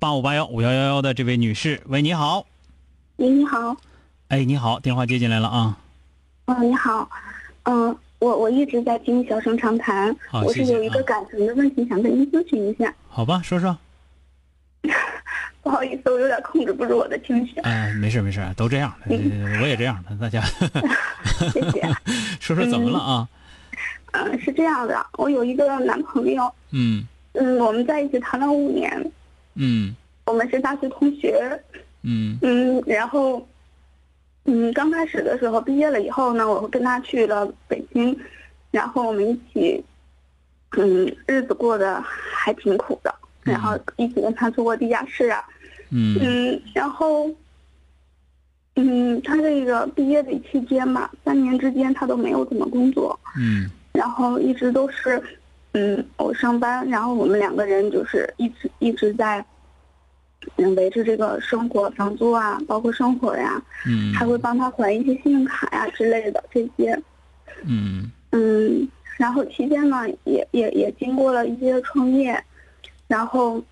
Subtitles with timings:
[0.00, 2.46] 八五八幺五幺幺幺的这位女士，喂，你好。
[3.16, 3.76] 喂，你好。
[4.28, 5.76] 哎，你好，电话接进来了啊。
[6.46, 7.10] 哦，你好。
[7.64, 12.94] 嗯，我我一直在听小声长谈，我是有一个感情的问题想跟您咨询一下。
[13.08, 13.76] 好吧，说说。
[15.62, 17.58] 不好意思，我有点控制不住我的情绪。
[17.62, 20.40] 哎，没事没事，都这样，我也这样的，大家。
[21.52, 21.82] 谢谢。
[22.38, 23.28] 说说怎么了啊？
[24.12, 26.54] 嗯，是这样的，我有一个男朋友。
[26.70, 27.04] 嗯。
[27.32, 29.12] 嗯，我们在一起谈了五年。
[29.60, 29.94] 嗯，
[30.26, 31.60] 我们是大学同学。
[32.02, 33.44] 嗯嗯，然后，
[34.44, 38.16] 嗯，刚开始的时候，毕业了以后呢，我跟他去了北京，
[38.70, 39.84] 然后我们一起，
[40.76, 43.12] 嗯，日子过得还挺苦的。
[43.42, 45.44] 然后一起跟他做过地下室啊。
[45.90, 47.28] 嗯嗯，然后，
[48.76, 53.18] 嗯，他这个毕业的期间吧，三年之间他都没有怎么工作。
[53.36, 55.20] 嗯，然后一直都是。
[55.72, 59.44] 嗯，我上班，然后我们两个人就是一直一直在，
[60.56, 66.98] 嗯，维持这个生活、房租啊，包括生活呀，嗯，还会帮他还一些信用卡呀之类的这些，
[67.64, 72.42] 嗯嗯，然后期间呢，也也也经过了一些创业，
[73.06, 73.62] 然后，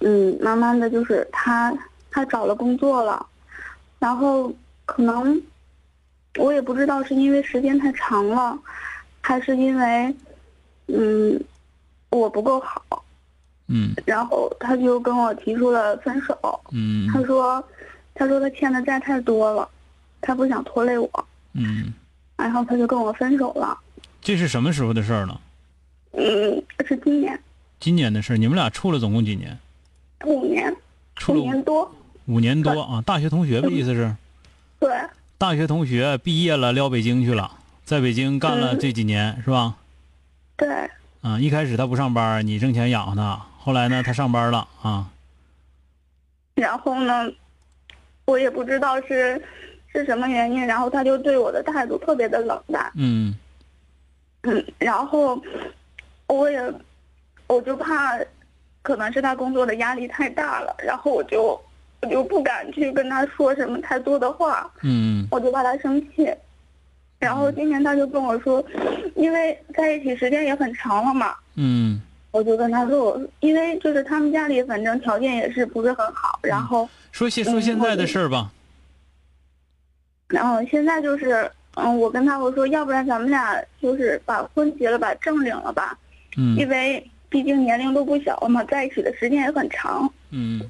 [0.00, 1.72] 嗯，慢慢的就是他
[2.10, 3.26] 他找了工作了，
[3.98, 4.54] 然后
[4.84, 5.40] 可能
[6.36, 8.56] 我也不知道是因为时间太长了，
[9.22, 10.14] 还是因为。
[10.88, 11.40] 嗯，
[12.10, 13.04] 我不够好，
[13.68, 16.36] 嗯，然后他就跟我提出了分手，
[16.72, 17.62] 嗯，他说，
[18.14, 19.68] 他说他欠的债太多了，
[20.20, 21.92] 他不想拖累我，嗯，
[22.36, 23.78] 然后他就跟我分手了。
[24.20, 25.40] 这是什么时候的事儿呢？
[26.12, 27.38] 嗯，是今年。
[27.78, 29.56] 今年的事儿，你们俩处了总共几年？
[30.24, 30.74] 五年。
[31.14, 31.94] 处了五年多。
[32.26, 34.14] 五年多啊，大学同学的意思是？
[34.80, 34.90] 对。
[35.36, 37.52] 大学同学毕业了，撩北京去了，
[37.84, 39.76] 在北京干了这几年，是吧？
[40.58, 40.90] 对，
[41.22, 43.40] 嗯，一开始他不上班，你挣钱养活他。
[43.60, 45.08] 后来呢，他上班了啊。
[46.56, 47.30] 然后呢，
[48.24, 49.40] 我也不知道是
[49.92, 52.90] 是什么原因，然后他就对我的态度特别的冷淡。
[52.96, 53.32] 嗯。
[54.42, 55.40] 嗯，然后
[56.26, 56.60] 我也
[57.46, 58.18] 我就怕，
[58.82, 61.60] 可能是他工作的压力太大了，然后我就
[62.02, 64.68] 我就不敢去跟他说什么太多的话。
[64.82, 65.24] 嗯。
[65.30, 66.28] 我就怕他生气。
[67.18, 68.64] 然后今年他就跟我说，
[69.14, 71.34] 因为在一起时间也很长了嘛。
[71.56, 72.00] 嗯。
[72.30, 78.52] 我就跟他说，我因为就是他们家里反正条件也是不是很好，然后说现说现在的事儿吧。
[80.28, 85.98] 然后现在就是，嗯，我跟他我说，要不然咱们俩就是把婚结了，把证领了吧。
[86.36, 86.54] 嗯。
[86.56, 90.08] 因为毕竟年龄都不小了嘛，在一起的时间也很长。
[90.30, 90.60] 嗯。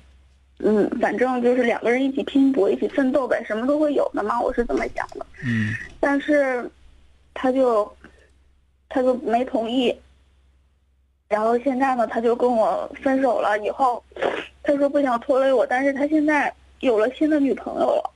[0.59, 5.25] 嗯，反正就是两个人一起拼搏，一起奋斗呗，什么都会有的嘛，我是这么想的。
[5.45, 5.73] 嗯。
[6.01, 6.69] 但是，
[7.33, 7.97] 他就，
[8.89, 9.97] 他就没同意。
[11.29, 13.59] 然后现在呢，他就跟我分手了。
[13.61, 14.03] 以后，
[14.63, 18.11] 他说不想拖累我，但是他现在有了新的女朋友了。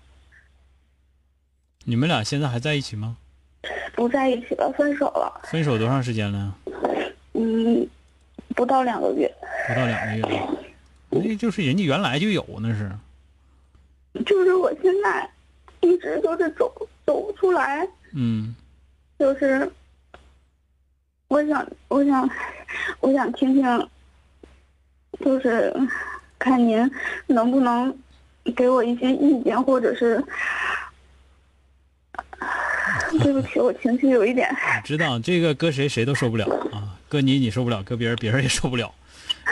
[1.85, 3.17] 你们俩现在还在一起吗？
[3.95, 5.43] 不在一起了，分手了。
[5.45, 6.57] 分手多长时间了？
[7.35, 7.87] 嗯，
[8.57, 9.33] 不到两个月。
[9.69, 10.43] 不到两个月。
[11.13, 12.91] 那就是人家原来就有，那是。
[14.25, 15.29] 就是我现在
[15.81, 16.73] 一直都是走
[17.05, 17.87] 走不出来。
[18.15, 18.55] 嗯。
[19.19, 19.71] 就是，
[21.29, 22.29] 我想，我想，
[23.01, 23.89] 我想听听，
[25.21, 25.73] 就是
[26.39, 26.91] 看您
[27.27, 27.97] 能不能
[28.57, 30.21] 给我一些意见，或者是，
[33.23, 34.53] 对不起，我情绪有一点。
[34.83, 38.93] 知道这个搁谁谁都受不了啊，搁你你受不了，搁别人别人也受不了。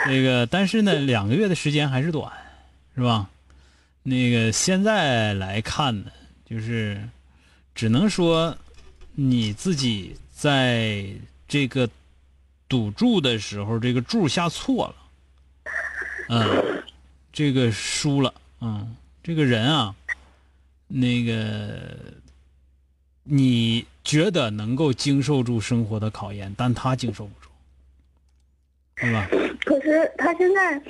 [0.07, 2.31] 那个，但是呢，两个月的时间还是短，
[2.95, 3.29] 是吧？
[4.03, 6.11] 那个现在来看呢，
[6.43, 7.07] 就是
[7.75, 8.57] 只能说
[9.13, 11.05] 你自己在
[11.47, 11.87] 这个
[12.67, 14.95] 赌注的时候，这个注下错了，
[16.29, 16.83] 嗯，
[17.31, 19.95] 这个输了，嗯，这个人啊，
[20.87, 21.95] 那个
[23.23, 27.49] 你觉得能够经受住生活的考验，但他经受不住，
[28.95, 29.27] 对吧？
[29.65, 30.81] 可是他现在，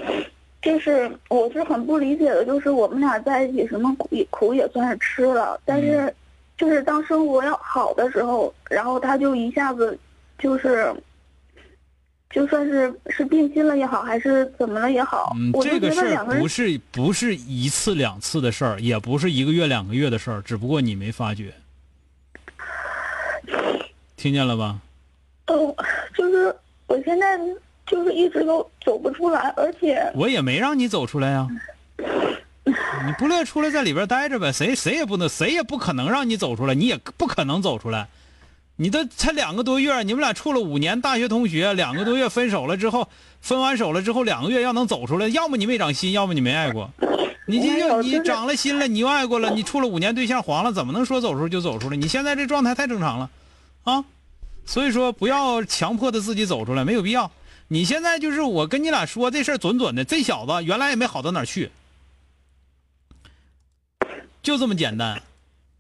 [0.62, 6.14] 就是我是很不理解的，就是我们俩在一起，什么苦也苦也算是吃了，但是，
[6.58, 9.98] 就是当生活要好的时候，然后他就一下子，
[10.38, 10.94] 就是，
[12.30, 21.54] 就算是是变心了也好，还是怎么了也好，嗯，这个事儿不是不是一次两次的事儿，也不是一个月两个月的事儿，只不过你没发觉。
[24.16, 24.80] 听见了吧？
[25.48, 25.76] 嗯，
[26.16, 27.40] 就是我现在
[27.92, 31.46] 就是一直都走不出来，而且我也没让你走出来呀、
[31.98, 34.50] 你不乐意出来，在里边待着呗。
[34.54, 38.08] 谁谁也不能，谁也不可能让你走出来，你也不可能走出来。
[38.78, 43.10] 你都才两个多月，你们俩处了五年，大学同学，两个多月分手了之后，
[43.42, 46.90] 分完手了之后两个月要能走出来，要么你没长心，要么你没爱过。
[47.46, 51.98] 你又你长了心了，你又爱过了，你处了五年对象黄了，怎么能说走出就走出来？
[51.98, 53.30] 你现在这状态太正常了，
[53.84, 54.06] 啊，
[54.66, 57.30] 所以说不要强迫的自己走出来，没有必要。
[57.72, 61.72] 你现在就是我跟你俩说这事儿准准的，这小子原来也没好到哪儿去，
[64.44, 65.24] 就这么简单。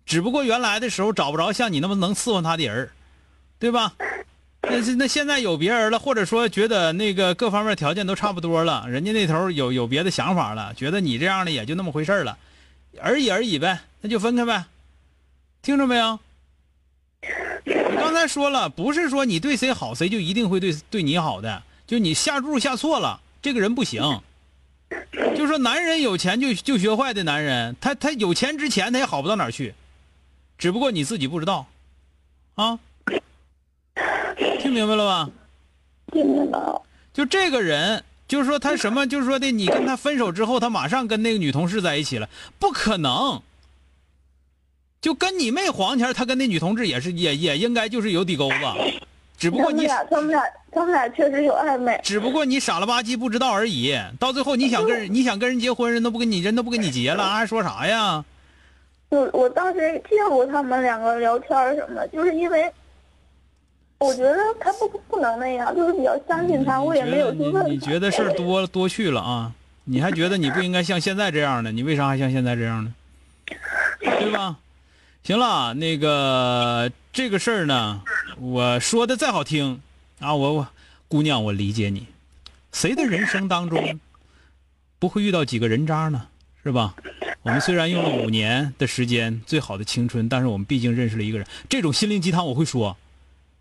[0.06, 2.90] 只不过原来的时候找不着像你那么能伺候他的人
[3.60, 3.94] 对吧？
[4.62, 12.38] 那那现在有别人了，或者说觉得那个各方面条件都差不多了，人家那头有有别的想法了，觉得你这样的也就那么回事儿了，
[13.02, 14.64] 而已而已呗，那就分开呗。
[15.62, 16.18] 听着没有？
[17.24, 24.22] 我刚才说了，不是说你对谁好，谁就一定会对对你好的，就你下注下错了，这个人不行。
[25.36, 29.74] 就说男人有钱就就学坏的男人，他他有钱之前他也好不到哪去，
[30.58, 31.68] 只不过你自己不知道，
[32.56, 32.80] 啊，
[34.62, 35.30] 听明白了吧？
[36.14, 36.58] 听明白。
[37.12, 43.42] 就这个人，就是说他什么，就是说的，你跟他分手之后，他马上跟那个女同事在一起了，不可能。
[45.02, 48.56] 就跟你妹黄前，他跟那女同志也是，也也应该就是有底沟子，
[49.42, 52.00] 只不过你，他们俩，他们俩，他们俩确实有暧昧。
[52.04, 54.00] 只不过你傻了吧唧不知道而已。
[54.20, 58.24] 到最后你想跟人，你想跟人结婚，人都不跟你，人都不跟你结了，还说啥呀？
[59.10, 62.72] 我我当时见过他们两个聊天什么的，就是因为
[63.98, 67.66] 我觉得他不不能那样，就是比较相信他，我也没有去问。
[67.66, 69.52] 你你觉得事儿多多去了啊？
[69.86, 71.72] 你还觉得你不应该像现在这样的？
[71.72, 72.94] 你为啥还像现在这样呢？
[74.00, 74.58] 对吧？
[75.24, 78.02] 行了，那个这个事儿呢，
[78.44, 79.84] 我说的再好听
[80.20, 80.68] 啊，我我
[81.08, 82.08] 姑娘，我理解你。
[82.72, 84.00] 谁的人生当中
[84.98, 86.28] 不会遇到几个人渣呢？
[86.64, 86.96] 是吧？
[87.44, 91.46] 我们虽然用了五年的时间，最好的青春，但是我们毕竟认识了一个人。
[91.70, 92.98] 这种心灵鸡汤我会说，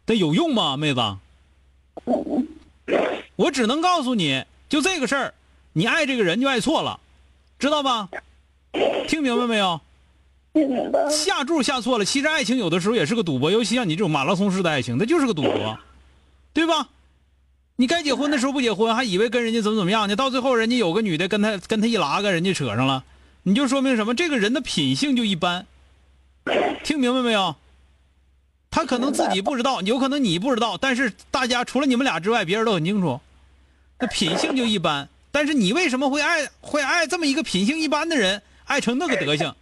[0.06, 1.18] 但有用吗，妹子？
[3.36, 5.34] 我只能告诉你，就这个事儿，
[5.74, 7.00] 你爱这个人就爱错了，
[7.58, 8.08] 知道吧？
[9.06, 9.78] 听明白没有？
[11.11, 15.79] 下注下错了，其实爱情有的时候也是个赌博，尤其像你这种马拉松式的爱情，它就是个赌博，
[16.52, 16.88] 对吧？
[17.76, 20.17] 你该结婚的时候不结婚，还以为跟人家怎么怎么样呢？
[20.17, 23.05] 到最后人家有个女的跟他跟他一拉个，人家扯上了，
[23.44, 24.14] 你就说明什么？
[24.14, 25.67] 这个人的品性就一般，
[26.85, 27.56] 听明白没有？
[28.70, 33.20] 他可能自己不知道，有可能你不知道，但是大家除了你们俩之外，别人都很清楚。
[33.99, 39.55] 那品性就一般，但是你为什么会爱会爱这么一个品性一般的人，爱成那个德行？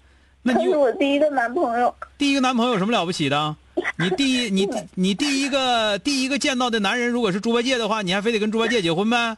[0.43, 3.57] 那他是你 我第一个男朋友，第一个男朋友有什么了不起的？
[3.97, 9.37] 你第一你第 你第一个第一个见到的男人，如果是猪八戒的话，你还非得跟猪八戒结婚呗？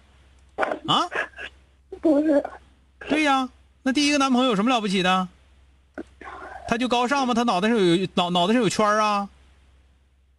[0.86, 1.08] 啊，
[2.00, 2.42] 不是，
[3.08, 3.48] 对呀，
[3.82, 5.28] 那第一个男朋友有什么了不起的？
[6.68, 7.34] 他就高尚吗？
[7.34, 9.28] 他脑袋上有脑脑袋上有圈儿啊？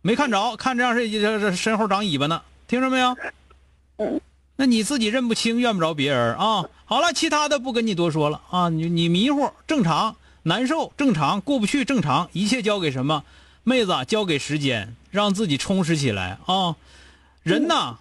[0.02, 3.16] 没看着，看这样是这这身后长尾巴呢，听着没有？
[3.98, 4.22] 嗯。
[4.56, 6.66] 那你自己认不清，怨不着别人啊。
[6.86, 8.70] 好了，其他的不跟你多说了啊。
[8.70, 13.24] 你你迷糊正常，难受正常，过不去正常，一切交给什么？
[13.64, 16.76] 妹子，交给时间，让自己充实起来啊。
[17.44, 17.98] 人呐，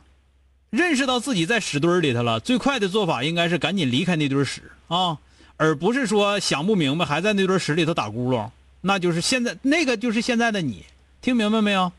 [0.71, 5.19] 认识到自己在屎堆儿里头了，最快的做法应该是赶紧离开那堆屎啊，
[5.57, 10.87] 而不是说想不明白还在那堆屎里头打咕噜，那就是现在那个就是现在的你，
[11.21, 11.93] 听明白没有？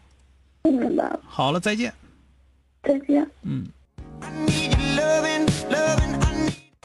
[0.64, 1.20] 听明白了。
[1.28, 1.94] 好了，再见。
[2.82, 3.30] 再见。
[3.44, 3.68] 嗯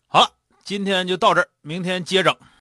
[0.09, 0.31] 好了，
[0.63, 2.37] 今天就到这儿，明天接整。